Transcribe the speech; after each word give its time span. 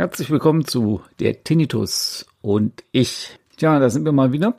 Herzlich 0.00 0.30
willkommen 0.30 0.64
zu 0.64 1.02
der 1.18 1.44
Tinnitus 1.44 2.24
und 2.40 2.84
ich. 2.90 3.38
Tja, 3.58 3.78
da 3.78 3.90
sind 3.90 4.06
wir 4.06 4.12
mal 4.12 4.32
wieder. 4.32 4.54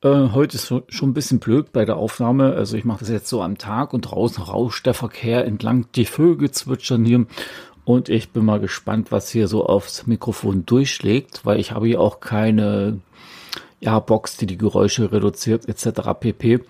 Äh, 0.00 0.28
heute 0.30 0.58
ist 0.58 0.68
schon 0.68 1.10
ein 1.10 1.12
bisschen 1.12 1.40
blöd 1.40 1.72
bei 1.72 1.84
der 1.84 1.96
Aufnahme. 1.96 2.52
Also 2.52 2.76
ich 2.76 2.84
mache 2.84 3.00
das 3.00 3.08
jetzt 3.08 3.28
so 3.28 3.42
am 3.42 3.58
Tag 3.58 3.92
und 3.92 4.02
draußen 4.02 4.44
rauscht 4.44 4.86
der 4.86 4.94
Verkehr 4.94 5.44
entlang. 5.44 5.88
Die 5.96 6.04
Vögel 6.04 6.52
zwitschern 6.52 7.04
hier. 7.04 7.26
Und 7.84 8.08
ich 8.08 8.30
bin 8.30 8.44
mal 8.44 8.60
gespannt, 8.60 9.10
was 9.10 9.28
hier 9.28 9.48
so 9.48 9.66
aufs 9.66 10.06
Mikrofon 10.06 10.66
durchschlägt, 10.66 11.44
weil 11.44 11.58
ich 11.58 11.72
habe 11.72 11.88
hier 11.88 12.00
auch 12.00 12.20
keine 12.20 13.00
ja, 13.86 14.00
Box, 14.00 14.36
die 14.36 14.46
die 14.46 14.58
Geräusche 14.58 15.12
reduziert 15.12 15.68
etc. 15.68 16.10
pp. 16.18 16.60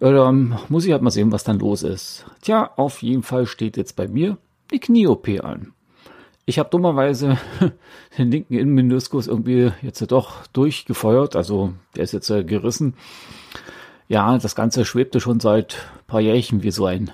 Ja, 0.00 0.10
dann 0.10 0.58
muss 0.68 0.84
ich 0.84 0.92
halt 0.92 1.00
mal 1.00 1.10
sehen, 1.10 1.30
was 1.30 1.44
dann 1.44 1.60
los 1.60 1.84
ist. 1.84 2.26
Tja, 2.42 2.72
auf 2.76 3.02
jeden 3.02 3.22
Fall 3.22 3.46
steht 3.46 3.76
jetzt 3.76 3.94
bei 3.94 4.08
mir 4.08 4.36
die 4.72 4.80
Knie-OP 4.80 5.28
an. 5.44 5.72
Ich 6.44 6.58
habe 6.58 6.68
dummerweise 6.68 7.38
den 8.18 8.32
linken 8.32 8.54
Innenmeniskus 8.54 9.28
irgendwie 9.28 9.72
jetzt 9.80 10.04
doch 10.10 10.44
durchgefeuert. 10.48 11.36
Also 11.36 11.72
der 11.94 12.02
ist 12.02 12.12
jetzt 12.12 12.30
äh, 12.30 12.42
gerissen. 12.42 12.94
Ja, 14.08 14.36
das 14.36 14.56
Ganze 14.56 14.84
schwebte 14.84 15.20
schon 15.20 15.38
seit 15.38 15.76
paar 16.08 16.20
Jährchen 16.20 16.64
wie 16.64 16.72
so 16.72 16.86
ein 16.86 17.12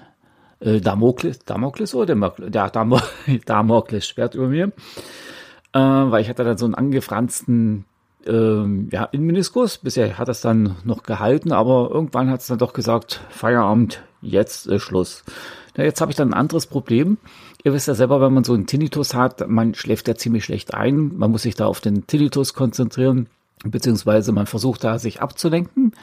äh, 0.60 0.80
Damokles, 0.80 1.40
Damokles 1.40 1.94
oder 1.94 2.06
Damokles, 2.06 2.50
ja, 2.54 2.70
Dam 2.70 2.98
Damokles 3.46 4.06
Schwert 4.06 4.34
über 4.34 4.48
mir. 4.48 4.72
Äh, 5.74 5.78
weil 5.78 6.22
ich 6.22 6.30
hatte 6.30 6.44
dann 6.44 6.58
so 6.58 6.64
einen 6.64 6.74
angefransten 6.74 7.84
ähm, 8.26 8.88
ja, 8.92 9.04
Innenmeniskus. 9.04 9.78
Bisher 9.78 10.18
hat 10.18 10.28
das 10.28 10.40
dann 10.40 10.76
noch 10.84 11.02
gehalten, 11.02 11.52
aber 11.52 11.90
irgendwann 11.92 12.30
hat 12.30 12.40
es 12.40 12.46
dann 12.46 12.58
doch 12.58 12.72
gesagt, 12.72 13.20
Feierabend, 13.30 14.02
jetzt 14.20 14.68
äh, 14.68 14.78
Schluss. 14.78 15.24
Ja, 15.76 15.84
jetzt 15.84 16.00
habe 16.00 16.10
ich 16.10 16.16
dann 16.16 16.30
ein 16.30 16.38
anderes 16.38 16.66
Problem. 16.66 17.18
Ihr 17.64 17.72
wisst 17.72 17.88
ja 17.88 17.94
selber, 17.94 18.20
wenn 18.20 18.34
man 18.34 18.44
so 18.44 18.54
einen 18.54 18.66
Tinnitus 18.66 19.14
hat, 19.14 19.48
man 19.48 19.74
schläft 19.74 20.08
ja 20.08 20.14
ziemlich 20.14 20.44
schlecht 20.44 20.74
ein. 20.74 21.16
Man 21.16 21.30
muss 21.30 21.42
sich 21.42 21.54
da 21.54 21.66
auf 21.66 21.80
den 21.80 22.06
Tinnitus 22.06 22.54
konzentrieren, 22.54 23.28
beziehungsweise 23.64 24.32
man 24.32 24.46
versucht 24.46 24.84
da 24.84 24.98
sich 24.98 25.22
abzulenken 25.22 25.94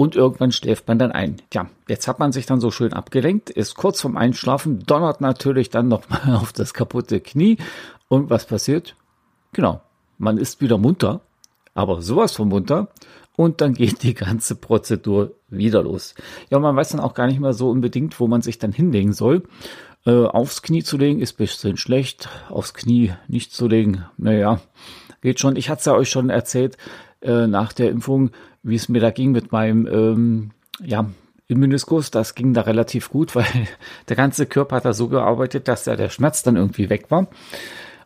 und 0.00 0.16
irgendwann 0.16 0.50
schläft 0.50 0.88
man 0.88 0.98
dann 0.98 1.12
ein. 1.12 1.36
Tja, 1.50 1.68
jetzt 1.86 2.08
hat 2.08 2.18
man 2.18 2.32
sich 2.32 2.46
dann 2.46 2.58
so 2.58 2.70
schön 2.70 2.94
abgelenkt, 2.94 3.50
ist 3.50 3.74
kurz 3.74 4.00
vorm 4.00 4.16
Einschlafen, 4.16 4.78
donnert 4.86 5.20
natürlich 5.20 5.68
dann 5.68 5.88
nochmal 5.88 6.36
auf 6.40 6.54
das 6.54 6.72
kaputte 6.72 7.20
Knie 7.20 7.58
und 8.08 8.30
was 8.30 8.46
passiert? 8.46 8.96
Genau, 9.52 9.82
man 10.16 10.38
ist 10.38 10.62
wieder 10.62 10.78
munter, 10.78 11.20
aber 11.74 12.02
sowas 12.02 12.34
von 12.36 12.48
munter 12.48 12.88
und 13.36 13.60
dann 13.60 13.74
geht 13.74 14.02
die 14.02 14.14
ganze 14.14 14.54
Prozedur 14.54 15.32
wieder 15.48 15.82
los. 15.82 16.14
Ja, 16.50 16.58
man 16.58 16.76
weiß 16.76 16.90
dann 16.90 17.00
auch 17.00 17.14
gar 17.14 17.26
nicht 17.26 17.40
mehr 17.40 17.52
so 17.52 17.70
unbedingt, 17.70 18.18
wo 18.20 18.26
man 18.26 18.42
sich 18.42 18.58
dann 18.58 18.72
hinlegen 18.72 19.12
soll. 19.12 19.44
Äh, 20.06 20.24
aufs 20.24 20.62
Knie 20.62 20.82
zu 20.82 20.96
legen 20.96 21.20
ist 21.20 21.34
bisschen 21.34 21.76
schlecht, 21.76 22.28
aufs 22.48 22.74
Knie 22.74 23.12
nicht 23.28 23.52
zu 23.52 23.68
legen, 23.68 24.04
naja, 24.16 24.60
geht 25.20 25.40
schon. 25.40 25.56
Ich 25.56 25.68
hatte 25.68 25.80
es 25.80 25.84
ja 25.86 25.94
euch 25.94 26.08
schon 26.08 26.30
erzählt 26.30 26.76
äh, 27.20 27.46
nach 27.46 27.72
der 27.72 27.90
Impfung, 27.90 28.30
wie 28.62 28.76
es 28.76 28.88
mir 28.88 29.00
da 29.00 29.10
ging 29.10 29.32
mit 29.32 29.52
meinem 29.52 29.86
ähm, 29.86 30.50
ja, 30.82 31.10
Immuniskus. 31.48 32.10
Das 32.10 32.34
ging 32.34 32.54
da 32.54 32.62
relativ 32.62 33.10
gut, 33.10 33.34
weil 33.34 33.68
der 34.08 34.16
ganze 34.16 34.46
Körper 34.46 34.76
hat 34.76 34.84
da 34.84 34.92
so 34.92 35.08
gearbeitet, 35.08 35.68
dass 35.68 35.84
da 35.84 35.96
der 35.96 36.08
Schmerz 36.08 36.42
dann 36.42 36.56
irgendwie 36.56 36.90
weg 36.90 37.10
war. 37.10 37.28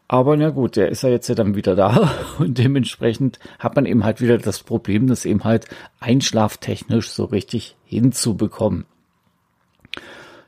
Aber 0.07 0.37
na 0.37 0.51
gut, 0.51 0.77
der 0.77 0.89
ist 0.89 1.03
ja 1.03 1.09
jetzt 1.09 1.29
ja 1.29 1.35
dann 1.35 1.55
wieder 1.55 1.75
da 1.75 2.11
und 2.39 2.59
dementsprechend 2.59 3.39
hat 3.59 3.75
man 3.77 3.87
eben 3.87 4.05
halt 4.05 4.21
wieder 4.21 4.39
das 4.39 4.63
Problem, 4.63 5.07
das 5.07 5.25
eben 5.25 5.45
halt 5.45 5.67
einschlaftechnisch 6.01 7.11
so 7.11 7.25
richtig 7.25 7.77
hinzubekommen. 7.85 8.85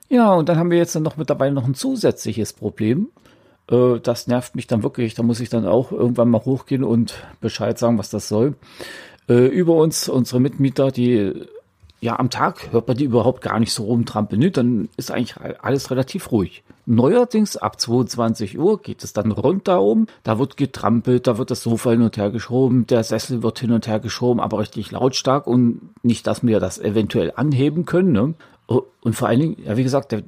Ja, 0.08 0.34
und 0.34 0.48
dann 0.48 0.58
haben 0.58 0.70
wir 0.70 0.78
jetzt 0.78 0.94
dann 0.94 1.02
noch 1.02 1.16
mit 1.16 1.30
dabei 1.30 1.50
noch 1.50 1.64
ein 1.64 1.74
zusätzliches 1.74 2.52
Problem. 2.52 3.08
Äh, 3.70 3.98
das 4.00 4.26
nervt 4.26 4.54
mich 4.54 4.66
dann 4.66 4.82
wirklich. 4.82 5.14
Da 5.14 5.22
muss 5.22 5.40
ich 5.40 5.48
dann 5.48 5.66
auch 5.66 5.90
irgendwann 5.90 6.28
mal 6.28 6.44
hochgehen 6.44 6.84
und 6.84 7.24
Bescheid 7.40 7.78
sagen, 7.78 7.98
was 7.98 8.10
das 8.10 8.28
soll. 8.28 8.54
Äh, 9.28 9.46
über 9.46 9.74
uns, 9.74 10.08
unsere 10.08 10.40
Mitmieter, 10.40 10.92
die 10.92 11.46
ja, 12.00 12.18
am 12.18 12.30
Tag 12.30 12.72
hört 12.72 12.88
man 12.88 12.96
die 12.96 13.04
überhaupt 13.04 13.40
gar 13.42 13.58
nicht 13.58 13.72
so 13.72 13.84
rumtrampeln. 13.84 14.40
Ne? 14.40 14.50
Dann 14.50 14.88
ist 14.96 15.10
eigentlich 15.10 15.36
alles 15.62 15.90
relativ 15.90 16.30
ruhig. 16.30 16.62
Neuerdings 16.84 17.56
ab 17.56 17.80
22 17.80 18.58
Uhr 18.58 18.80
geht 18.80 19.02
es 19.02 19.12
dann 19.12 19.32
runter 19.32 19.82
um. 19.82 20.06
Da 20.22 20.38
wird 20.38 20.56
getrampelt, 20.56 21.26
da 21.26 21.38
wird 21.38 21.50
das 21.50 21.62
Sofa 21.62 21.90
hin 21.90 22.02
und 22.02 22.16
her 22.16 22.30
geschoben, 22.30 22.86
der 22.86 23.02
Sessel 23.02 23.42
wird 23.42 23.58
hin 23.58 23.72
und 23.72 23.86
her 23.86 23.98
geschoben, 23.98 24.40
aber 24.40 24.58
richtig 24.58 24.90
lautstark 24.92 25.46
und 25.46 25.80
nicht, 26.04 26.26
dass 26.26 26.46
wir 26.46 26.60
das 26.60 26.78
eventuell 26.78 27.32
anheben 27.34 27.86
können. 27.86 28.12
Ne? 28.12 28.34
Und 28.66 29.14
vor 29.14 29.28
allen 29.28 29.40
Dingen, 29.40 29.56
ja, 29.64 29.76
wie 29.76 29.82
gesagt, 29.82 30.12
der, 30.12 30.22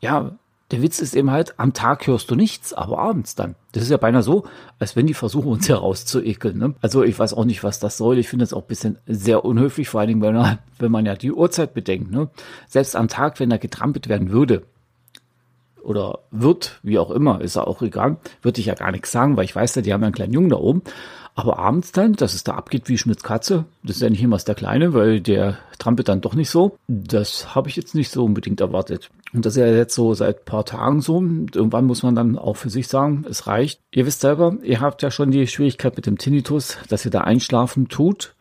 ja, 0.00 0.32
der 0.72 0.82
Witz 0.82 0.98
ist 1.00 1.14
eben 1.14 1.30
halt, 1.30 1.58
am 1.58 1.74
Tag 1.74 2.06
hörst 2.06 2.30
du 2.30 2.34
nichts, 2.34 2.72
aber 2.72 2.98
abends 2.98 3.34
dann. 3.34 3.54
Das 3.72 3.82
ist 3.82 3.90
ja 3.90 3.98
beinahe 3.98 4.22
so, 4.22 4.44
als 4.78 4.96
wenn 4.96 5.06
die 5.06 5.14
versuchen, 5.14 5.52
uns 5.52 5.68
herauszuekeln. 5.68 6.58
Ne? 6.58 6.74
Also 6.80 7.02
ich 7.04 7.18
weiß 7.18 7.34
auch 7.34 7.44
nicht, 7.44 7.62
was 7.62 7.78
das 7.78 7.98
soll. 7.98 8.18
Ich 8.18 8.28
finde 8.28 8.44
es 8.44 8.52
auch 8.52 8.62
ein 8.62 8.68
bisschen 8.68 8.98
sehr 9.06 9.44
unhöflich, 9.44 9.88
vor 9.88 10.00
allen 10.00 10.08
Dingen, 10.08 10.22
wenn 10.22 10.34
man, 10.34 10.58
wenn 10.78 10.90
man 10.90 11.06
ja 11.06 11.14
die 11.14 11.32
Uhrzeit 11.32 11.74
bedenkt. 11.74 12.10
Ne? 12.10 12.30
Selbst 12.66 12.96
am 12.96 13.08
Tag, 13.08 13.38
wenn 13.38 13.50
da 13.50 13.58
getrampelt 13.58 14.08
werden 14.08 14.30
würde, 14.30 14.64
oder 15.82 16.20
wird, 16.30 16.78
wie 16.82 16.98
auch 16.98 17.10
immer, 17.10 17.40
ist 17.40 17.56
ja 17.56 17.64
auch 17.64 17.82
egal, 17.82 18.16
würde 18.40 18.60
ich 18.60 18.66
ja 18.66 18.74
gar 18.74 18.92
nichts 18.92 19.10
sagen, 19.10 19.36
weil 19.36 19.44
ich 19.44 19.56
weiß 19.56 19.74
ja, 19.74 19.82
die 19.82 19.92
haben 19.92 20.02
ja 20.02 20.06
einen 20.06 20.14
kleinen 20.14 20.32
Jungen 20.32 20.50
da 20.50 20.56
oben. 20.56 20.82
Aber 21.34 21.58
abends 21.58 21.92
dann, 21.92 22.12
dass 22.12 22.34
es 22.34 22.44
da 22.44 22.52
abgeht 22.52 22.88
wie 22.88 22.98
Schmitz 22.98 23.22
Katze, 23.22 23.64
das 23.82 23.96
ist 23.96 24.02
ja 24.02 24.10
nicht 24.10 24.22
immer 24.22 24.36
der 24.36 24.54
Kleine, 24.54 24.92
weil 24.92 25.20
der 25.20 25.58
trampelt 25.78 26.08
dann 26.08 26.20
doch 26.20 26.34
nicht 26.34 26.50
so. 26.50 26.76
Das 26.88 27.54
habe 27.54 27.68
ich 27.68 27.76
jetzt 27.76 27.94
nicht 27.94 28.10
so 28.10 28.24
unbedingt 28.24 28.60
erwartet. 28.60 29.10
Und 29.32 29.46
das 29.46 29.56
ist 29.56 29.60
ja 29.60 29.66
jetzt 29.66 29.94
so 29.94 30.12
seit 30.12 30.44
paar 30.44 30.66
Tagen 30.66 31.00
so. 31.00 31.16
Und 31.16 31.56
irgendwann 31.56 31.86
muss 31.86 32.02
man 32.02 32.14
dann 32.14 32.36
auch 32.36 32.56
für 32.56 32.68
sich 32.68 32.86
sagen, 32.86 33.24
es 33.28 33.46
reicht. 33.46 33.80
Ihr 33.90 34.04
wisst 34.04 34.20
selber, 34.20 34.58
ihr 34.62 34.80
habt 34.80 35.00
ja 35.00 35.10
schon 35.10 35.30
die 35.30 35.46
Schwierigkeit 35.46 35.96
mit 35.96 36.06
dem 36.06 36.18
Tinnitus, 36.18 36.76
dass 36.88 37.04
ihr 37.06 37.10
da 37.10 37.22
einschlafen 37.22 37.88
tut. 37.88 38.34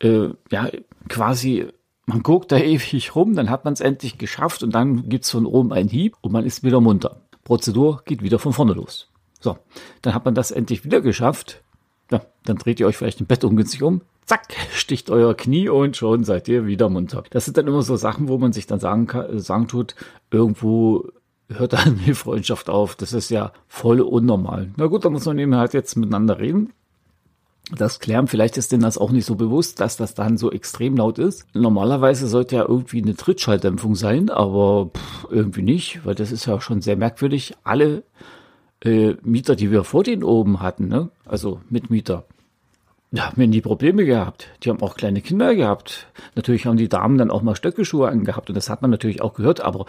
Äh, 0.00 0.30
ja, 0.50 0.68
quasi 1.08 1.68
man 2.06 2.22
guckt 2.22 2.50
da 2.50 2.56
ewig 2.58 3.14
rum, 3.14 3.36
dann 3.36 3.50
hat 3.50 3.64
man 3.64 3.74
es 3.74 3.80
endlich 3.80 4.18
geschafft 4.18 4.64
und 4.64 4.74
dann 4.74 5.08
gibt's 5.08 5.30
von 5.30 5.46
oben 5.46 5.72
einen 5.72 5.88
Hieb 5.88 6.16
und 6.22 6.32
man 6.32 6.44
ist 6.44 6.64
wieder 6.64 6.80
munter. 6.80 7.20
Prozedur 7.44 8.02
geht 8.04 8.22
wieder 8.22 8.40
von 8.40 8.52
vorne 8.52 8.72
los. 8.72 9.10
So, 9.38 9.58
dann 10.02 10.14
hat 10.14 10.24
man 10.24 10.34
das 10.34 10.50
endlich 10.50 10.84
wieder 10.84 11.00
geschafft 11.00 11.62
ja, 12.10 12.22
dann 12.44 12.56
dreht 12.56 12.80
ihr 12.80 12.86
euch 12.86 12.96
vielleicht 12.96 13.20
im 13.20 13.26
Bett 13.26 13.44
ungünstig 13.44 13.82
um. 13.82 14.02
Zack, 14.26 14.54
sticht 14.72 15.10
euer 15.10 15.36
Knie 15.36 15.68
und 15.68 15.96
schon 15.96 16.24
seid 16.24 16.48
ihr 16.48 16.66
wieder 16.66 16.88
munter. 16.88 17.22
Das 17.30 17.44
sind 17.44 17.56
dann 17.56 17.68
immer 17.68 17.82
so 17.82 17.96
Sachen, 17.96 18.28
wo 18.28 18.38
man 18.38 18.52
sich 18.52 18.66
dann 18.66 18.80
sagen, 18.80 19.06
kann, 19.06 19.38
sagen 19.38 19.68
tut, 19.68 19.94
irgendwo 20.30 21.04
hört 21.48 21.74
dann 21.74 22.00
die 22.04 22.14
Freundschaft 22.14 22.68
auf. 22.68 22.96
Das 22.96 23.12
ist 23.12 23.30
ja 23.30 23.52
voll 23.68 24.00
unnormal. 24.00 24.70
Na 24.76 24.86
gut, 24.86 25.04
da 25.04 25.10
muss 25.10 25.26
man 25.26 25.38
eben 25.38 25.54
halt 25.54 25.74
jetzt 25.74 25.96
miteinander 25.96 26.40
reden. 26.40 26.72
Das 27.74 27.98
klären, 27.98 28.28
vielleicht 28.28 28.56
ist 28.56 28.70
denen 28.70 28.82
das 28.82 28.96
auch 28.96 29.10
nicht 29.10 29.26
so 29.26 29.34
bewusst, 29.34 29.80
dass 29.80 29.96
das 29.96 30.14
dann 30.14 30.36
so 30.38 30.52
extrem 30.52 30.96
laut 30.96 31.18
ist. 31.18 31.46
Normalerweise 31.52 32.28
sollte 32.28 32.56
ja 32.56 32.64
irgendwie 32.64 33.02
eine 33.02 33.16
Trittschalldämpfung 33.16 33.96
sein, 33.96 34.30
aber 34.30 34.90
pff, 34.96 35.26
irgendwie 35.30 35.62
nicht, 35.62 36.04
weil 36.06 36.14
das 36.14 36.30
ist 36.30 36.46
ja 36.46 36.60
schon 36.60 36.80
sehr 36.80 36.96
merkwürdig. 36.96 37.54
Alle 37.64 38.04
äh, 38.84 39.14
Mieter, 39.22 39.56
die 39.56 39.70
wir 39.70 39.84
vor 39.84 40.02
den 40.02 40.22
oben 40.22 40.60
hatten, 40.60 40.88
ne? 40.88 41.10
also 41.24 41.60
Mitmieter, 41.70 42.24
da 43.12 43.26
haben 43.26 43.36
wir 43.36 43.46
nie 43.46 43.60
Probleme 43.60 44.04
gehabt. 44.04 44.48
Die 44.62 44.70
haben 44.70 44.82
auch 44.82 44.96
kleine 44.96 45.20
Kinder 45.20 45.54
gehabt. 45.54 46.08
Natürlich 46.34 46.66
haben 46.66 46.76
die 46.76 46.88
Damen 46.88 47.18
dann 47.18 47.30
auch 47.30 47.42
mal 47.42 47.56
Stöckelschuhe 47.56 48.08
angehabt 48.08 48.48
und 48.50 48.54
das 48.56 48.68
hat 48.68 48.82
man 48.82 48.90
natürlich 48.90 49.22
auch 49.22 49.34
gehört, 49.34 49.60
aber 49.60 49.86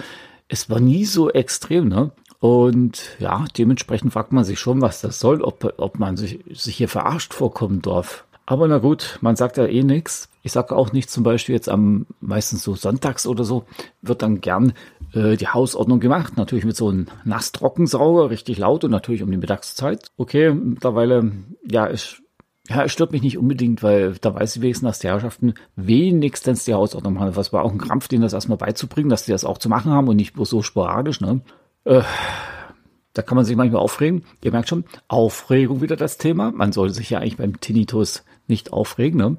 es 0.47 0.69
war 0.69 0.79
nie 0.79 1.05
so 1.05 1.29
extrem, 1.29 1.89
ne? 1.89 2.11
Und 2.39 3.17
ja, 3.17 3.45
dementsprechend 3.57 4.13
fragt 4.13 4.31
man 4.31 4.43
sich 4.43 4.59
schon, 4.59 4.79
was 4.79 5.01
das 5.01 5.19
soll, 5.19 5.41
ob, 5.41 5.73
ob 5.77 5.97
man 5.97 6.17
sich, 6.17 6.39
sich 6.53 6.77
hier 6.77 6.87
verarscht 6.87 7.33
vorkommen 7.33 7.81
darf. 7.81 8.26
Aber 8.49 8.65
na 8.69 8.77
gut, 8.77 9.19
man 9.19 9.35
sagt 9.35 9.57
ja 9.57 9.65
eh 9.65 9.83
nichts. 9.83 10.29
Ich 10.41 10.53
sage 10.53 10.73
auch 10.73 10.94
nicht 10.94 11.09
zum 11.09 11.23
Beispiel 11.23 11.53
jetzt 11.53 11.67
am 11.67 12.05
meistens 12.21 12.63
so 12.63 12.75
sonntags 12.75 13.27
oder 13.27 13.44
so, 13.44 13.65
wird 14.01 14.21
dann 14.21 14.39
gern 14.39 14.71
äh, 15.11 15.35
die 15.35 15.49
Hausordnung 15.49 15.99
gemacht. 15.99 16.38
Natürlich 16.38 16.63
mit 16.63 16.77
so 16.77 16.88
einem 16.88 17.07
Nass-Trockensauger, 17.25 18.29
richtig 18.29 18.57
laut 18.57 18.85
und 18.85 18.91
natürlich 18.91 19.21
um 19.21 19.29
die 19.29 19.38
Mittagszeit. 19.38 20.11
Okay, 20.15 20.53
mittlerweile, 20.53 21.33
ja, 21.69 21.88
es, 21.88 22.21
ja, 22.69 22.85
es 22.85 22.94
stört 22.94 23.11
mich 23.11 23.21
nicht 23.21 23.38
unbedingt, 23.38 23.83
weil 23.83 24.13
da 24.21 24.33
weiß 24.33 24.55
ich 24.55 24.61
wenigstens, 24.61 24.88
dass 24.88 25.00
die 25.00 25.07
Herrschaften 25.07 25.55
wenigstens 25.75 26.63
die 26.63 26.73
Hausordnung 26.73 27.15
machen. 27.15 27.35
Was 27.35 27.51
war 27.51 27.65
auch 27.65 27.73
ein 27.73 27.77
Krampf, 27.77 28.07
denen 28.07 28.21
das 28.21 28.31
erstmal 28.31 28.57
beizubringen, 28.57 29.09
dass 29.09 29.25
die 29.25 29.31
das 29.33 29.43
auch 29.43 29.57
zu 29.57 29.67
machen 29.67 29.91
haben 29.91 30.07
und 30.07 30.15
nicht 30.15 30.33
bloß 30.33 30.50
so 30.50 30.61
sporadisch, 30.61 31.19
ne? 31.19 31.41
Äh, 31.83 32.03
da 33.17 33.23
kann 33.23 33.35
man 33.35 33.45
sich 33.45 33.55
manchmal 33.55 33.81
aufregen. 33.81 34.23
Ihr 34.43 34.51
merkt 34.51 34.69
schon, 34.69 34.85
Aufregung 35.07 35.81
wieder 35.81 35.95
das 35.95 36.17
Thema. 36.17 36.51
Man 36.51 36.71
sollte 36.71 36.93
sich 36.93 37.09
ja 37.09 37.19
eigentlich 37.19 37.37
beim 37.37 37.59
Tinnitus 37.59 38.23
nicht 38.47 38.71
aufregen, 38.71 39.17
ne? 39.17 39.37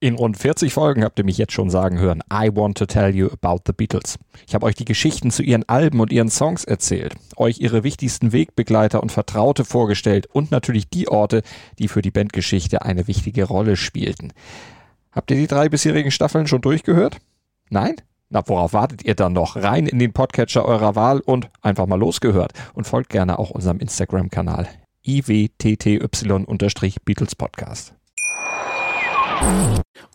In 0.00 0.16
rund 0.16 0.36
40 0.36 0.74
Folgen 0.74 1.02
habt 1.02 1.18
ihr 1.18 1.24
mich 1.24 1.38
jetzt 1.38 1.54
schon 1.54 1.70
sagen 1.70 1.98
hören, 1.98 2.22
I 2.30 2.50
want 2.54 2.76
to 2.76 2.84
tell 2.84 3.14
you 3.14 3.28
about 3.28 3.62
the 3.66 3.72
Beatles. 3.72 4.18
Ich 4.46 4.54
habe 4.54 4.66
euch 4.66 4.74
die 4.74 4.84
Geschichten 4.84 5.30
zu 5.30 5.42
ihren 5.42 5.66
Alben 5.66 6.00
und 6.00 6.12
ihren 6.12 6.28
Songs 6.28 6.64
erzählt, 6.64 7.14
euch 7.36 7.60
ihre 7.60 7.84
wichtigsten 7.84 8.32
Wegbegleiter 8.32 9.02
und 9.02 9.12
Vertraute 9.12 9.64
vorgestellt 9.64 10.26
und 10.26 10.50
natürlich 10.50 10.90
die 10.90 11.08
Orte, 11.08 11.42
die 11.78 11.88
für 11.88 12.02
die 12.02 12.10
Bandgeschichte 12.10 12.82
eine 12.82 13.08
wichtige 13.08 13.44
Rolle 13.44 13.76
spielten. 13.76 14.34
Habt 15.10 15.30
ihr 15.30 15.38
die 15.38 15.46
drei 15.46 15.70
bisherigen 15.70 16.10
Staffeln 16.10 16.46
schon 16.46 16.60
durchgehört? 16.60 17.16
Nein? 17.70 17.94
Na, 18.34 18.42
worauf 18.46 18.72
wartet 18.72 19.04
ihr 19.04 19.14
dann 19.14 19.32
noch? 19.32 19.54
Rein 19.54 19.86
in 19.86 20.00
den 20.00 20.12
Podcatcher 20.12 20.64
eurer 20.64 20.96
Wahl 20.96 21.20
und 21.20 21.48
einfach 21.62 21.86
mal 21.86 22.00
losgehört. 22.00 22.52
Und 22.74 22.84
folgt 22.84 23.10
gerne 23.10 23.38
auch 23.38 23.50
unserem 23.50 23.78
Instagram-Kanal 23.78 24.66
iwtty-Beatles 25.06 27.36
Podcast 27.36 27.94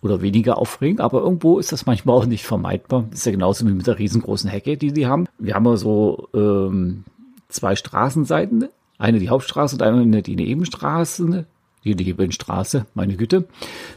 oder 0.02 0.22
weniger 0.22 0.58
aufregend, 0.58 1.00
aber 1.00 1.22
irgendwo 1.22 1.60
ist 1.60 1.72
das 1.72 1.86
manchmal 1.86 2.18
auch 2.18 2.26
nicht 2.26 2.46
vermeidbar. 2.46 3.06
Ist 3.12 3.26
ja 3.26 3.32
genauso 3.32 3.66
wie 3.66 3.72
mit 3.72 3.88
der 3.88 4.00
riesengroßen 4.00 4.50
Hecke, 4.50 4.76
die 4.76 4.90
sie 4.90 5.08
haben. 5.08 5.28
Wir 5.38 5.56
haben 5.56 5.66
ja 5.66 5.78
so 5.78 6.28
ähm, 6.34 7.06
zwei 7.48 7.78
Straßenseiten, 7.78 8.68
eine 8.98 9.20
die 9.20 9.30
Hauptstraße 9.30 9.76
und 9.76 9.82
eine 9.82 10.24
die 10.24 10.36
Nebenstraße. 10.36 11.46
Die 11.86 11.96
Nebenstraße, 11.96 12.86
meine 12.94 13.16
Güte. 13.16 13.46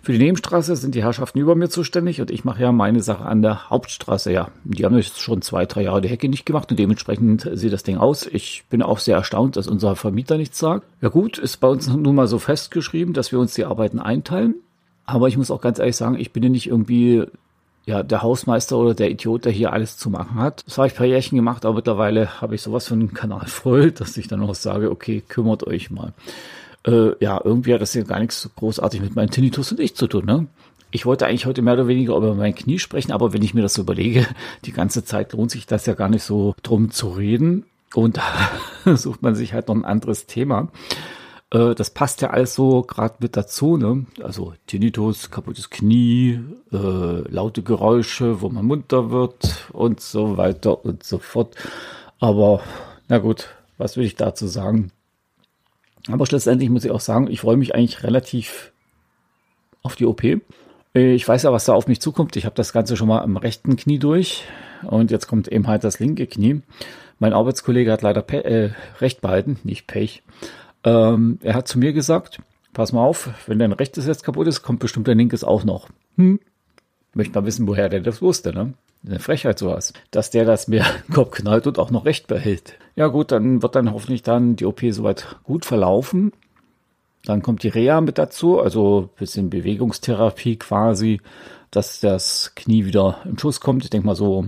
Für 0.03 0.13
die 0.13 0.19
Nebenstraße 0.19 0.77
sind 0.77 0.95
die 0.95 1.03
Herrschaften 1.03 1.39
über 1.39 1.57
mir 1.57 1.69
zuständig 1.69 2.21
und 2.21 2.31
ich 2.31 2.45
mache 2.45 2.63
ja 2.63 2.71
meine 2.71 3.03
Sache 3.03 3.25
an 3.25 3.43
der 3.43 3.71
Hauptstraße. 3.71 4.33
Ja, 4.33 4.51
die 4.65 4.85
haben 4.85 4.97
jetzt 4.97 5.21
schon 5.21 5.43
zwei, 5.43 5.67
drei 5.67 5.83
Jahre 5.83 6.01
die 6.01 6.09
Hecke 6.09 6.29
nicht 6.29 6.47
gemacht 6.47 6.71
und 6.71 6.79
dementsprechend 6.79 7.49
sieht 7.55 7.73
das 7.73 7.83
Ding 7.83 7.97
aus. 7.97 8.27
Ich 8.27 8.65
bin 8.71 8.83
auch 8.83 8.99
sehr 8.99 9.17
erstaunt, 9.17 9.57
dass 9.57 9.67
unser 9.67 9.97
Vermieter 9.97 10.37
nichts 10.37 10.59
sagt. 10.59 10.87
Ja 11.01 11.09
gut, 11.09 11.39
ist 11.39 11.57
bei 11.59 11.69
uns 11.69 11.89
nun 11.89 12.15
mal 12.15 12.29
so 12.29 12.39
festgeschrieben, 12.39 13.15
dass 13.15 13.33
wir 13.33 13.41
uns 13.41 13.55
die 13.55 13.65
Arbeiten 13.65 13.99
einteilen. 13.99 14.55
Aber 15.05 15.27
ich 15.27 15.37
muss 15.37 15.51
auch 15.51 15.61
ganz 15.61 15.81
ehrlich 15.81 15.97
sagen, 15.97 16.17
ich 16.19 16.33
bin 16.33 16.45
ja 16.45 16.49
nicht 16.49 16.69
irgendwie 16.69 17.25
ja, 17.85 18.03
der 18.03 18.23
Hausmeister 18.23 18.79
oder 18.79 18.95
der 18.95 19.11
Idiot, 19.11 19.45
der 19.45 19.53
hier 19.53 19.73
alles 19.73 19.97
zu 19.97 20.09
machen 20.09 20.37
hat. 20.37 20.65
Das 20.67 20.79
habe 20.79 20.87
ich 20.87 20.95
ein 20.95 20.97
paar 20.97 21.07
Jährchen 21.07 21.37
gemacht, 21.37 21.65
aber 21.65 21.77
mittlerweile 21.77 22.41
habe 22.41 22.55
ich 22.55 22.63
sowas 22.63 22.87
von 22.87 23.01
einem 23.01 23.13
Kanal 23.15 23.47
voll, 23.47 23.91
dass 23.93 24.17
ich 24.17 24.29
dann 24.29 24.43
auch 24.43 24.55
sage, 24.55 24.91
okay, 24.91 25.23
kümmert 25.27 25.67
euch 25.67 25.91
mal. 25.91 26.13
Äh, 26.87 27.13
ja, 27.21 27.41
irgendwie 27.43 27.75
hat 27.75 27.81
das 27.81 27.93
hier 27.93 28.05
gar 28.05 28.19
nichts 28.19 28.49
großartig 28.57 29.01
mit 29.01 29.15
meinem 29.15 29.31
Tinnitus 29.31 29.71
und 29.71 29.81
ich 29.81 29.95
zu 29.95 30.07
tun, 30.07 30.25
ne? 30.25 30.47
Ich 30.91 31.07
wollte 31.07 31.27
eigentlich 31.27 31.47
heute 31.47 31.63
mehr 31.63 31.73
oder 31.75 31.89
weniger 31.89 32.15
über 32.17 32.35
mein 32.35 32.55
Knie 32.55 32.79
sprechen, 32.79 33.13
aber 33.13 33.33
wenn 33.33 33.43
ich 33.43 33.55
mir 33.55 33.63
das 33.63 33.75
so 33.75 33.83
überlege, 33.83 34.27
die 34.65 34.73
ganze 34.73 35.05
Zeit 35.05 35.33
lohnt 35.33 35.51
sich 35.51 35.67
das 35.67 35.87
ja 35.87 35.95
gar 35.95 36.09
nicht 36.09 36.25
so 36.25 36.55
drum 36.63 36.91
zu 36.91 37.09
reden. 37.11 37.65
Und 37.95 38.19
da 38.19 38.97
sucht 38.97 39.23
man 39.23 39.35
sich 39.35 39.53
halt 39.53 39.69
noch 39.69 39.75
ein 39.75 39.85
anderes 39.85 40.27
Thema. 40.27 40.69
Äh, 41.51 41.75
das 41.75 41.91
passt 41.91 42.21
ja 42.23 42.31
alles 42.31 42.55
so 42.55 42.83
gerade 42.83 43.17
mit 43.21 43.37
dazu, 43.37 43.77
ne? 43.77 44.07
Also 44.23 44.55
Tinnitus, 44.67 45.31
kaputtes 45.31 45.71
Knie, 45.71 46.41
äh, 46.73 46.77
laute 46.77 47.63
Geräusche, 47.63 48.41
wo 48.41 48.49
man 48.49 48.65
munter 48.67 49.11
wird 49.11 49.69
und 49.73 50.01
so 50.01 50.37
weiter 50.37 50.85
und 50.85 51.05
so 51.05 51.19
fort. 51.19 51.55
Aber 52.19 52.61
na 53.09 53.19
gut, 53.19 53.49
was 53.79 53.97
will 53.97 54.05
ich 54.05 54.17
dazu 54.17 54.47
sagen? 54.47 54.91
Aber 56.09 56.27
schlussendlich 56.27 56.71
muss 56.71 56.85
ich 56.85 56.91
auch 56.91 57.01
sagen, 57.01 57.29
ich 57.31 57.41
freue 57.41 57.57
mich 57.57 57.75
eigentlich 57.75 58.03
relativ 58.03 58.73
auf 59.83 59.97
die 59.97 60.07
OP. 60.07 60.23
Ich 60.95 61.27
weiß 61.27 61.45
ja, 61.45 61.53
was 61.53 61.65
da 61.65 61.73
auf 61.73 61.87
mich 61.87 62.01
zukommt. 62.01 62.37
Ich 62.37 62.45
habe 62.45 62.55
das 62.55 62.73
Ganze 62.73 62.97
schon 62.97 63.09
mal 63.09 63.23
am 63.23 63.37
rechten 63.37 63.77
Knie 63.77 63.99
durch 63.99 64.45
und 64.83 65.11
jetzt 65.11 65.27
kommt 65.27 65.49
eben 65.49 65.67
halt 65.67 65.85
das 65.85 66.01
linke 66.01 66.27
Knie. 66.27 66.63
Mein 67.19 67.33
Arbeitskollege 67.33 67.93
hat 67.93 68.03
leider 68.03 68.23
Pe 68.23 68.45
äh, 68.45 68.71
recht 69.01 69.21
behalten, 69.21 69.59
nicht 69.65 69.87
Pech. 69.87 70.23
Ähm, 70.85 71.39
er 71.43 71.55
hat 71.55 71.69
zu 71.69 71.79
mir 71.79 71.93
gesagt, 71.93 72.41
pass 72.73 72.93
mal 72.93 73.05
auf, 73.05 73.31
wenn 73.47 73.59
dein 73.59 73.73
rechtes 73.73 74.07
jetzt 74.07 74.25
kaputt 74.25 74.49
ist, 74.49 74.63
kommt 74.63 74.81
bestimmt 74.81 75.09
dein 75.09 75.19
linkes 75.19 75.45
auch 75.45 75.65
noch. 75.65 75.89
Hm. 76.17 76.41
Möchte 77.15 77.39
mal 77.39 77.47
wissen, 77.47 77.67
woher 77.67 77.89
der 77.89 78.01
das 78.01 78.23
wusste, 78.23 78.53
ne? 78.53 78.75
Eine 79.05 79.19
Frechheit 79.19 79.59
sowas. 79.59 79.93
Dass 80.11 80.31
der 80.31 80.45
das 80.45 80.69
mir 80.69 80.85
Kopf 81.13 81.33
knallt 81.33 81.67
und 81.67 81.79
auch 81.79 81.91
noch 81.91 82.05
recht 82.05 82.27
behält. 82.27 82.79
Ja 82.95 83.09
gut, 83.09 83.33
dann 83.33 83.63
wird 83.63 83.75
dann 83.75 83.93
hoffentlich 83.93 84.23
dann 84.23 84.57
die 84.57 84.65
OP 84.65 84.81
soweit 84.91 85.37
gut 85.45 85.65
verlaufen. 85.65 86.33
Dann 87.25 87.43
kommt 87.43 87.63
die 87.63 87.69
Reha 87.69 88.01
mit 88.01 88.19
dazu, 88.19 88.61
also 88.61 89.11
bisschen 89.17 89.51
Bewegungstherapie 89.51 90.57
quasi, 90.57 91.21
dass 91.71 92.01
das 92.01 92.53
Knie 92.55 92.85
wieder 92.85 93.19
im 93.25 93.39
Schuss 93.39 93.61
kommt. 93.61 93.85
Ich 93.85 93.91
denke 93.91 94.07
mal 94.07 94.17
so, 94.17 94.47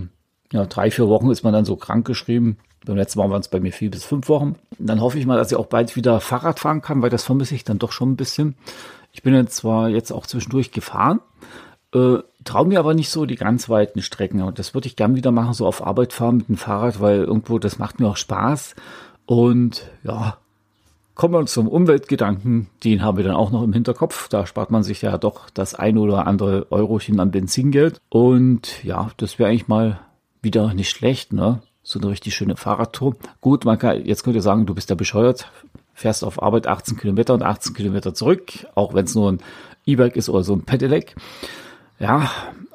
ja, 0.51 0.65
drei, 0.65 0.91
vier 0.91 1.07
Wochen 1.07 1.31
ist 1.31 1.43
man 1.43 1.53
dann 1.53 1.65
so 1.65 1.75
krank 1.75 2.05
geschrieben. 2.05 2.57
Beim 2.85 2.97
letzten 2.97 3.19
Mal 3.19 3.29
waren 3.29 3.41
es 3.41 3.47
bei 3.47 3.59
mir 3.59 3.71
vier 3.71 3.89
bis 3.89 4.03
fünf 4.03 4.29
Wochen. 4.29 4.55
Dann 4.77 5.01
hoffe 5.01 5.17
ich 5.17 5.25
mal, 5.25 5.37
dass 5.37 5.51
ich 5.51 5.57
auch 5.57 5.65
bald 5.65 5.95
wieder 5.95 6.21
Fahrrad 6.21 6.59
fahren 6.59 6.81
kann, 6.81 7.01
weil 7.01 7.09
das 7.09 7.23
vermisse 7.23 7.55
ich 7.55 7.63
dann 7.63 7.79
doch 7.79 7.91
schon 7.91 8.11
ein 8.11 8.15
bisschen. 8.15 8.55
Ich 9.11 9.23
bin 9.23 9.33
jetzt 9.33 9.55
zwar 9.55 9.89
jetzt 9.89 10.11
auch 10.11 10.27
zwischendurch 10.27 10.71
gefahren, 10.71 11.19
äh, 11.93 12.17
traue 12.45 12.67
mir 12.67 12.79
aber 12.79 12.93
nicht 12.93 13.09
so 13.09 13.25
die 13.25 13.35
ganz 13.35 13.67
weiten 13.69 14.01
Strecken. 14.01 14.41
Und 14.41 14.57
das 14.59 14.73
würde 14.73 14.87
ich 14.87 14.95
gern 14.95 15.15
wieder 15.15 15.31
machen, 15.31 15.53
so 15.53 15.67
auf 15.67 15.85
Arbeit 15.85 16.13
fahren 16.13 16.37
mit 16.37 16.47
dem 16.47 16.57
Fahrrad, 16.57 17.01
weil 17.01 17.19
irgendwo 17.19 17.59
das 17.59 17.79
macht 17.79 17.99
mir 17.99 18.07
auch 18.07 18.17
Spaß. 18.17 18.75
Und 19.25 19.89
ja, 20.03 20.37
kommen 21.15 21.33
wir 21.33 21.45
zum 21.47 21.67
Umweltgedanken. 21.67 22.67
Den 22.83 23.01
haben 23.01 23.17
wir 23.17 23.25
dann 23.25 23.35
auch 23.35 23.51
noch 23.51 23.63
im 23.63 23.73
Hinterkopf. 23.73 24.29
Da 24.29 24.45
spart 24.45 24.71
man 24.71 24.83
sich 24.83 25.01
ja 25.01 25.17
doch 25.17 25.49
das 25.49 25.75
ein 25.75 25.97
oder 25.97 26.27
andere 26.27 26.71
Eurochen 26.71 27.19
an 27.19 27.31
Benzingeld. 27.31 27.99
Und 28.09 28.83
ja, 28.83 29.09
das 29.17 29.39
wäre 29.39 29.49
eigentlich 29.49 29.67
mal 29.67 29.99
wieder 30.41 30.73
nicht 30.73 30.91
schlecht, 30.91 31.33
ne? 31.33 31.61
so 31.81 31.99
eine 31.99 32.09
richtig 32.09 32.35
schöne 32.35 32.55
Fahrradtour. 32.55 33.15
Gut, 33.41 33.63
man 33.63 33.77
kann, 33.77 34.05
jetzt 34.05 34.23
könnt 34.23 34.35
ihr 34.35 34.41
sagen, 34.41 34.65
du 34.65 34.73
bist 34.73 34.89
ja 34.89 34.95
bescheuert, 34.95 35.51
fährst 35.93 36.23
auf 36.23 36.41
Arbeit 36.41 36.67
18 36.67 36.97
Kilometer 36.97 37.33
und 37.33 37.43
18 37.43 37.73
Kilometer 37.73 38.13
zurück, 38.13 38.65
auch 38.73 38.93
wenn 38.93 39.05
es 39.05 39.15
nur 39.15 39.31
ein 39.31 39.39
E-Bike 39.85 40.15
ist 40.15 40.29
oder 40.29 40.43
so 40.43 40.53
ein 40.53 40.63
Pedelec. 40.63 41.15
Ja, 41.99 42.29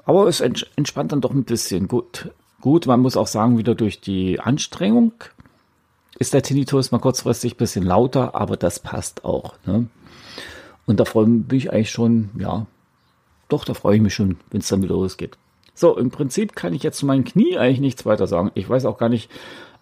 aber 0.05 0.27
es 0.27 0.41
entspannt 0.41 1.13
dann 1.13 1.21
doch 1.21 1.33
ein 1.33 1.45
bisschen. 1.45 1.89
Gut, 1.89 2.31
gut, 2.61 2.87
man 2.87 3.01
muss 3.01 3.17
auch 3.17 3.27
sagen, 3.27 3.59
wieder 3.59 3.75
durch 3.75 4.01
die 4.01 4.41
Anstrengung 4.41 5.13
ist 6.19 6.35
der 6.35 6.43
Tinnitus 6.43 6.91
mal 6.91 6.99
kurzfristig 6.99 7.55
ein 7.55 7.59
bisschen 7.59 7.85
lauter, 7.85 8.35
aber 8.35 8.57
das 8.57 8.81
passt 8.81 9.25
auch. 9.25 9.55
Ne? 9.67 9.89
Und 10.87 11.01
da 11.01 11.05
freue 11.05 11.25
ich 11.25 11.53
mich 11.53 11.73
eigentlich 11.73 11.91
schon, 11.91 12.31
ja, 12.39 12.67
doch, 13.49 13.65
da 13.65 13.75
freue 13.75 13.97
ich 13.97 14.03
mich 14.03 14.15
schon, 14.15 14.39
wenn 14.51 14.61
es 14.61 14.69
dann 14.69 14.83
wieder 14.83 14.95
losgeht. 14.95 15.39
So, 15.75 15.97
im 15.97 16.11
Prinzip 16.11 16.55
kann 16.55 16.75
ich 16.75 16.83
jetzt 16.83 16.99
zu 16.99 17.07
meinem 17.07 17.25
Knie 17.25 17.57
eigentlich 17.57 17.81
nichts 17.81 18.05
weiter 18.05 18.27
sagen. 18.27 18.51
Ich 18.55 18.69
weiß 18.69 18.85
auch 18.85 18.99
gar 18.99 19.09
nicht, 19.09 19.31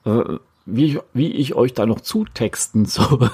äh, 0.04 0.38
wie, 0.64 0.84
ich, 0.84 0.98
wie 1.12 1.32
ich 1.32 1.54
euch 1.54 1.74
da 1.74 1.86
noch 1.86 2.00
zutexten 2.00 2.84
soll. 2.86 3.30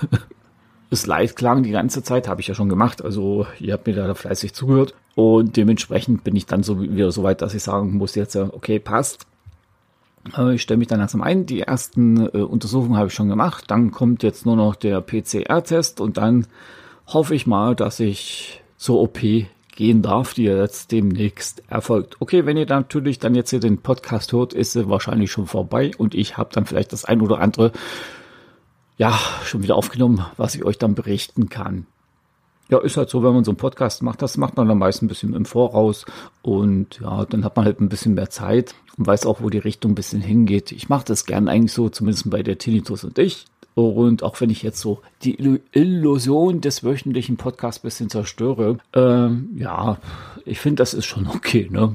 Es 0.90 1.06
leid 1.06 1.36
klang 1.36 1.62
die 1.62 1.72
ganze 1.72 2.02
Zeit, 2.02 2.28
habe 2.28 2.40
ich 2.40 2.46
ja 2.46 2.54
schon 2.54 2.68
gemacht. 2.68 3.02
Also 3.02 3.46
ihr 3.58 3.72
habt 3.72 3.86
mir 3.86 3.94
da 3.94 4.14
fleißig 4.14 4.54
zugehört. 4.54 4.94
Und 5.14 5.56
dementsprechend 5.56 6.24
bin 6.24 6.34
ich 6.34 6.46
dann 6.46 6.62
so 6.62 6.80
wieder 6.80 7.12
so 7.12 7.22
weit, 7.22 7.42
dass 7.42 7.54
ich 7.54 7.62
sagen 7.62 7.96
muss 7.96 8.14
jetzt, 8.14 8.36
okay, 8.36 8.78
passt. 8.78 9.26
Äh, 10.36 10.54
ich 10.54 10.62
stelle 10.62 10.78
mich 10.78 10.88
dann 10.88 10.98
langsam 10.98 11.22
ein. 11.22 11.46
Die 11.46 11.60
ersten 11.60 12.26
äh, 12.26 12.38
Untersuchungen 12.38 12.96
habe 12.96 13.08
ich 13.08 13.14
schon 13.14 13.28
gemacht. 13.28 13.64
Dann 13.68 13.90
kommt 13.90 14.22
jetzt 14.22 14.46
nur 14.46 14.56
noch 14.56 14.74
der 14.74 15.00
PCR-Test 15.00 16.00
und 16.00 16.16
dann 16.16 16.46
hoffe 17.06 17.34
ich 17.34 17.46
mal, 17.46 17.74
dass 17.76 18.00
ich 18.00 18.62
zur 18.76 19.00
OP 19.00 19.20
gehen 19.76 20.02
darf, 20.02 20.34
die 20.34 20.44
jetzt 20.44 20.92
demnächst 20.92 21.62
erfolgt. 21.68 22.16
Okay, 22.20 22.46
wenn 22.46 22.56
ihr 22.56 22.66
natürlich 22.66 23.18
dann 23.18 23.34
jetzt 23.34 23.50
hier 23.50 23.60
den 23.60 23.78
Podcast 23.78 24.32
hört, 24.32 24.52
ist 24.52 24.72
sie 24.72 24.88
wahrscheinlich 24.88 25.32
schon 25.32 25.46
vorbei 25.46 25.90
und 25.98 26.14
ich 26.14 26.36
habe 26.36 26.50
dann 26.52 26.64
vielleicht 26.64 26.92
das 26.92 27.04
ein 27.04 27.20
oder 27.20 27.40
andere 27.40 27.72
ja 28.96 29.18
schon 29.42 29.62
wieder 29.62 29.76
aufgenommen, 29.76 30.24
was 30.36 30.54
ich 30.54 30.64
euch 30.64 30.78
dann 30.78 30.94
berichten 30.94 31.48
kann. 31.48 31.86
Ja, 32.70 32.78
ist 32.78 32.96
halt 32.96 33.10
so, 33.10 33.22
wenn 33.22 33.34
man 33.34 33.44
so 33.44 33.50
einen 33.50 33.58
Podcast 33.58 34.02
macht, 34.02 34.22
das 34.22 34.36
macht 34.38 34.56
man 34.56 34.68
dann 34.68 34.78
meist 34.78 35.02
ein 35.02 35.08
bisschen 35.08 35.34
im 35.34 35.44
Voraus 35.44 36.06
und 36.42 37.00
ja, 37.00 37.24
dann 37.26 37.44
hat 37.44 37.56
man 37.56 37.66
halt 37.66 37.80
ein 37.80 37.90
bisschen 37.90 38.14
mehr 38.14 38.30
Zeit 38.30 38.74
und 38.96 39.06
weiß 39.06 39.26
auch, 39.26 39.42
wo 39.42 39.50
die 39.50 39.58
Richtung 39.58 39.92
ein 39.92 39.96
bisschen 39.96 40.22
hingeht. 40.22 40.72
Ich 40.72 40.88
mache 40.88 41.04
das 41.04 41.26
gern 41.26 41.48
eigentlich 41.48 41.72
so, 41.72 41.90
zumindest 41.90 42.30
bei 42.30 42.42
der 42.42 42.56
Tinnitus 42.56 43.04
und 43.04 43.18
ich, 43.18 43.44
und 43.74 44.22
auch 44.22 44.40
wenn 44.40 44.50
ich 44.50 44.62
jetzt 44.62 44.80
so 44.80 45.00
die 45.24 45.60
Illusion 45.72 46.60
des 46.60 46.84
wöchentlichen 46.84 47.36
Podcasts 47.36 47.80
bisschen 47.80 48.08
zerstöre, 48.08 48.78
ähm, 48.92 49.50
ja, 49.56 49.98
ich 50.44 50.60
finde, 50.60 50.76
das 50.76 50.94
ist 50.94 51.06
schon 51.06 51.26
okay, 51.26 51.68
ne? 51.70 51.94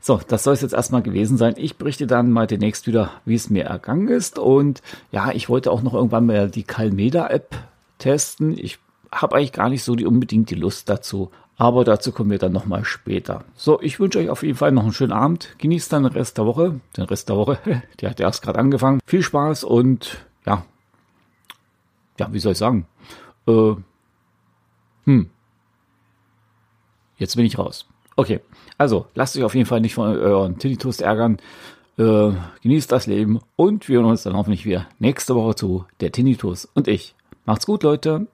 So, 0.00 0.20
das 0.28 0.44
soll 0.44 0.54
es 0.54 0.62
jetzt 0.62 0.74
erstmal 0.74 1.02
gewesen 1.02 1.36
sein. 1.36 1.54
Ich 1.56 1.76
berichte 1.76 2.06
dann 2.06 2.30
mal 2.30 2.46
demnächst 2.46 2.86
wieder, 2.86 3.10
wie 3.24 3.34
es 3.34 3.50
mir 3.50 3.64
ergangen 3.64 4.08
ist. 4.08 4.38
Und 4.38 4.80
ja, 5.10 5.32
ich 5.32 5.48
wollte 5.48 5.72
auch 5.72 5.82
noch 5.82 5.94
irgendwann 5.94 6.26
mal 6.26 6.50
die 6.50 6.62
Calmeda-App 6.62 7.56
testen. 7.98 8.56
Ich 8.56 8.78
habe 9.12 9.36
eigentlich 9.36 9.52
gar 9.52 9.68
nicht 9.68 9.84
so 9.84 9.94
die 9.94 10.06
unbedingt 10.06 10.50
die 10.50 10.56
Lust 10.56 10.88
dazu. 10.88 11.30
Aber 11.56 11.84
dazu 11.84 12.10
kommen 12.12 12.30
wir 12.30 12.38
dann 12.38 12.52
nochmal 12.52 12.84
später. 12.84 13.44
So, 13.54 13.80
ich 13.80 14.00
wünsche 14.00 14.18
euch 14.18 14.30
auf 14.30 14.42
jeden 14.42 14.56
Fall 14.56 14.72
noch 14.72 14.82
einen 14.82 14.92
schönen 14.92 15.12
Abend. 15.12 15.54
Genießt 15.58 15.92
dann 15.92 16.04
den 16.04 16.12
Rest 16.12 16.38
der 16.38 16.46
Woche. 16.46 16.80
Den 16.96 17.04
Rest 17.04 17.28
der 17.28 17.36
Woche, 17.36 17.58
der 18.00 18.10
hat 18.10 18.18
erst 18.18 18.42
gerade 18.42 18.58
angefangen. 18.58 19.00
Viel 19.06 19.22
Spaß 19.22 19.64
und 19.64 20.26
ja, 20.46 20.64
ja, 22.18 22.32
wie 22.32 22.38
soll 22.38 22.52
ich 22.52 22.58
sagen? 22.58 22.86
Äh, 23.46 23.74
hm. 25.04 25.30
Jetzt 27.16 27.36
bin 27.36 27.46
ich 27.46 27.58
raus. 27.58 27.86
Okay, 28.16 28.40
also 28.78 29.06
lasst 29.14 29.36
euch 29.36 29.44
auf 29.44 29.54
jeden 29.54 29.66
Fall 29.66 29.80
nicht 29.80 29.94
von 29.94 30.16
euren 30.16 30.58
Tinnitus 30.58 31.00
ärgern. 31.00 31.38
Äh, 31.98 32.32
genießt 32.62 32.90
das 32.90 33.06
Leben 33.06 33.40
und 33.56 33.88
wir 33.88 33.98
hören 33.98 34.10
uns 34.10 34.22
dann 34.22 34.36
hoffentlich 34.36 34.64
wieder 34.64 34.86
nächste 34.98 35.34
Woche 35.34 35.54
zu 35.54 35.84
der 36.00 36.12
Tinnitus 36.12 36.64
und 36.64 36.88
ich. 36.88 37.14
Macht's 37.44 37.66
gut, 37.66 37.82
Leute. 37.82 38.26